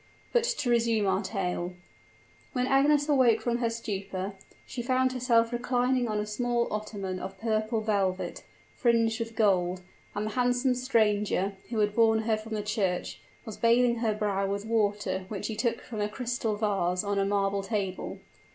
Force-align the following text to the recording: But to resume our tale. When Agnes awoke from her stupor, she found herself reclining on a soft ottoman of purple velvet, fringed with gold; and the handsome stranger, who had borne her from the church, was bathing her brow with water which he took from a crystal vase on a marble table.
But 0.33 0.45
to 0.45 0.69
resume 0.71 1.05
our 1.05 1.21
tale. 1.21 1.75
When 2.53 2.65
Agnes 2.65 3.07
awoke 3.07 3.39
from 3.41 3.59
her 3.59 3.69
stupor, 3.69 4.33
she 4.65 4.81
found 4.81 5.13
herself 5.13 5.53
reclining 5.53 6.07
on 6.07 6.19
a 6.19 6.25
soft 6.25 6.71
ottoman 6.71 7.19
of 7.19 7.39
purple 7.39 7.81
velvet, 7.81 8.43
fringed 8.73 9.19
with 9.19 9.35
gold; 9.35 9.81
and 10.15 10.25
the 10.25 10.31
handsome 10.31 10.73
stranger, 10.73 11.53
who 11.69 11.77
had 11.77 11.93
borne 11.93 12.23
her 12.23 12.35
from 12.35 12.55
the 12.55 12.63
church, 12.63 13.19
was 13.45 13.57
bathing 13.57 13.97
her 13.97 14.15
brow 14.15 14.47
with 14.47 14.65
water 14.65 15.25
which 15.27 15.45
he 15.45 15.55
took 15.55 15.81
from 15.81 16.01
a 16.01 16.09
crystal 16.09 16.55
vase 16.55 17.03
on 17.03 17.19
a 17.19 17.23
marble 17.25 17.61
table. 17.61 18.19